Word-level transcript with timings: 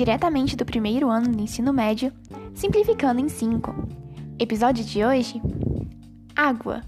diretamente 0.00 0.56
do 0.56 0.64
primeiro 0.64 1.10
ano 1.10 1.28
do 1.28 1.42
ensino 1.42 1.74
médio, 1.74 2.10
simplificando 2.54 3.20
em 3.20 3.28
5. 3.28 3.70
Episódio 4.38 4.82
de 4.82 5.04
hoje: 5.04 5.42
Água. 6.34 6.80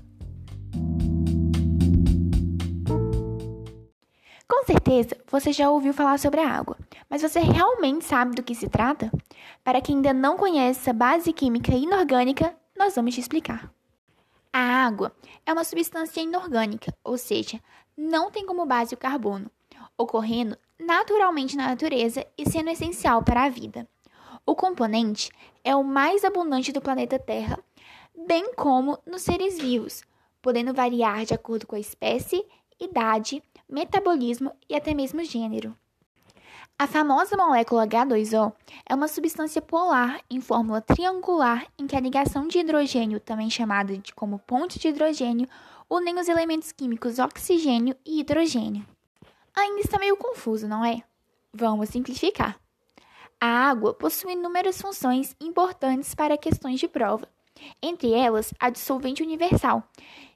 Com 4.48 4.64
certeza 4.64 5.14
você 5.30 5.53
já 5.53 5.71
ouviu 5.71 5.93
falar 5.93 6.18
sobre 6.18 6.40
a 6.40 6.48
água, 6.48 6.79
mas 7.11 7.21
você 7.21 7.40
realmente 7.40 8.07
sabe 8.07 8.35
do 8.35 8.43
que 8.43 8.54
se 8.54 8.67
trata? 8.71 9.13
Para 9.63 9.82
quem 9.82 9.96
ainda 9.96 10.14
não 10.14 10.39
conhece 10.39 10.89
a 10.89 10.94
base 10.94 11.35
química 11.35 11.75
inorgânica, 11.75 12.57
nós 12.75 12.94
vamos 12.94 13.14
te 13.14 13.21
explicar. 13.21 13.71
A 14.50 14.86
água 14.86 15.13
é 15.44 15.53
uma 15.53 15.64
substância 15.64 16.22
inorgânica, 16.22 16.94
ou 17.04 17.18
seja, 17.18 17.61
não 17.94 18.31
tem 18.31 18.46
como 18.46 18.64
base 18.64 18.94
o 18.94 18.99
carbono, 18.99 19.50
ocorrendo 19.96 20.57
naturalmente 20.79 21.57
na 21.57 21.68
natureza 21.68 22.26
e 22.36 22.48
sendo 22.48 22.71
essencial 22.71 23.22
para 23.22 23.44
a 23.44 23.48
vida. 23.48 23.89
O 24.44 24.57
componente 24.57 25.30
é 25.62 25.75
o 25.76 25.84
mais 25.84 26.25
abundante 26.25 26.72
do 26.72 26.80
planeta 26.80 27.18
Terra, 27.18 27.58
bem 28.26 28.54
como 28.54 28.98
nos 29.07 29.22
seres 29.22 29.58
vivos, 29.58 30.03
podendo 30.40 30.75
variar 30.75 31.25
de 31.25 31.34
acordo 31.34 31.67
com 31.67 31.76
a 31.76 31.81
espécie, 31.81 32.44
idade, 32.81 33.42
metabolismo 33.69 34.53
e 34.69 34.75
até 34.75 34.92
mesmo 34.92 35.22
gênero. 35.25 35.77
A 36.78 36.86
famosa 36.89 37.36
molécula 37.36 37.86
H2O 37.86 38.53
é 38.84 38.95
uma 38.95 39.06
substância 39.06 39.62
polar 39.62 40.20
em 40.28 40.41
fórmula 40.41 40.81
triangular 40.81 41.67
em 41.78 41.86
que 41.86 41.95
a 41.95 42.00
ligação 42.00 42.48
de 42.48 42.59
hidrogênio, 42.59 43.20
também 43.20 43.48
chamada 43.48 43.97
de 43.97 44.12
como 44.12 44.41
ponte 44.41 44.81
de 44.81 44.89
hidrogênio, 44.89 45.48
unem 45.89 46.19
os 46.19 46.28
elementos 46.28 46.72
químicos 46.72 47.20
oxigênio 47.20 47.95
e 48.05 48.20
hidrogênio. 48.20 48.84
Ainda 49.55 49.80
está 49.80 49.98
meio 49.98 50.16
confuso, 50.16 50.66
não 50.66 50.84
é? 50.84 51.02
Vamos 51.52 51.91
simplificar. 51.91 52.58
A 53.41 53.47
água 53.47 53.92
possui 53.92 54.33
inúmeras 54.33 54.81
funções 54.81 55.34
importantes 55.41 56.14
para 56.14 56.39
questões 56.39 56.81
de 56.81 56.89
prova, 56.89 57.28
entre 57.83 58.12
elas 58.12 58.55
a 58.59 58.70
dissolvente 58.70 59.22
universal, 59.22 59.83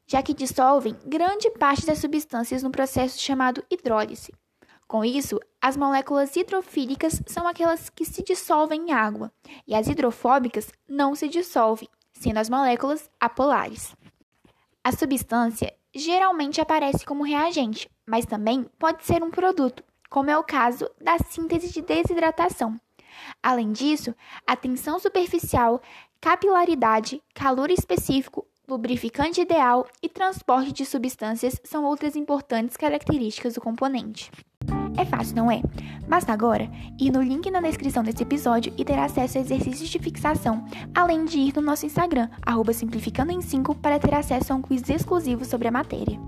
já 0.06 0.22
que 0.22 0.34
dissolvem 0.34 0.96
grande 1.04 1.50
parte 1.52 1.86
das 1.86 1.98
substâncias 1.98 2.62
no 2.62 2.70
processo 2.70 3.18
chamado 3.20 3.64
hidrólise. 3.70 4.32
Com 4.86 5.04
isso, 5.04 5.40
as 5.60 5.76
moléculas 5.76 6.36
hidrofílicas 6.36 7.20
são 7.26 7.48
aquelas 7.48 7.88
que 7.90 8.04
se 8.04 8.22
dissolvem 8.22 8.90
em 8.90 8.92
água, 8.92 9.32
e 9.66 9.74
as 9.74 9.88
hidrofóbicas 9.88 10.70
não 10.88 11.14
se 11.14 11.28
dissolvem, 11.28 11.88
sendo 12.12 12.38
as 12.38 12.48
moléculas 12.48 13.10
apolares. 13.18 13.96
A 14.84 14.92
substância 14.92 15.74
geralmente 15.92 16.60
aparece 16.60 17.04
como 17.04 17.24
reagente, 17.24 17.90
mas 18.06 18.24
também 18.24 18.64
pode 18.78 19.04
ser 19.04 19.22
um 19.22 19.30
produto, 19.30 19.82
como 20.08 20.30
é 20.30 20.38
o 20.38 20.44
caso 20.44 20.88
da 21.00 21.18
síntese 21.18 21.72
de 21.72 21.82
desidratação. 21.82 22.80
Além 23.42 23.72
disso, 23.72 24.14
a 24.46 24.54
tensão 24.54 24.98
superficial, 24.98 25.80
capilaridade, 26.20 27.22
calor 27.34 27.70
específico, 27.70 28.46
lubrificante 28.68 29.40
ideal 29.40 29.86
e 30.02 30.08
transporte 30.08 30.72
de 30.72 30.84
substâncias 30.84 31.60
são 31.64 31.84
outras 31.84 32.16
importantes 32.16 32.76
características 32.76 33.54
do 33.54 33.60
componente. 33.60 34.30
É 34.98 35.04
fácil, 35.04 35.36
não 35.36 35.50
é? 35.50 35.60
Basta 36.08 36.32
agora 36.32 36.70
ir 36.98 37.10
no 37.10 37.22
link 37.22 37.50
na 37.50 37.60
descrição 37.60 38.02
desse 38.02 38.22
episódio 38.22 38.72
e 38.76 38.84
ter 38.84 38.98
acesso 38.98 39.38
a 39.38 39.40
exercícios 39.40 39.88
de 39.88 39.98
fixação, 39.98 40.64
além 40.94 41.24
de 41.24 41.38
ir 41.38 41.54
no 41.54 41.62
nosso 41.62 41.86
Instagram, 41.86 42.28
simplificando 42.72 43.32
em 43.32 43.40
5, 43.40 43.74
para 43.76 43.98
ter 43.98 44.14
acesso 44.14 44.52
a 44.52 44.56
um 44.56 44.62
quiz 44.62 44.88
exclusivo 44.88 45.44
sobre 45.44 45.68
a 45.68 45.72
matéria. 45.72 46.18